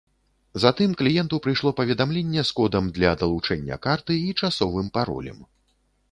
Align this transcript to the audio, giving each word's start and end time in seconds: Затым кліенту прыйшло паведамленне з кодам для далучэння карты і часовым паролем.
Затым 0.61 0.93
кліенту 0.99 1.35
прыйшло 1.47 1.69
паведамленне 1.79 2.43
з 2.49 2.55
кодам 2.59 2.87
для 2.95 3.11
далучэння 3.23 3.77
карты 3.85 4.13
і 4.31 4.33
часовым 4.47 4.87
паролем. 4.97 5.37